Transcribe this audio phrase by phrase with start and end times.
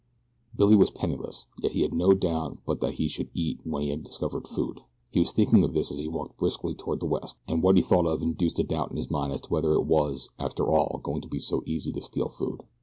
[0.55, 3.89] Billy was penniless, yet he had no doubt but that he should eat when he
[3.89, 4.81] had discovered food.
[5.11, 7.83] He was thinking of this as he walked briskly toward the west, and what he
[7.83, 11.01] thought of induced a doubt in his mind as to whether it was, after all,
[11.03, 12.63] going to be so easy to steal food.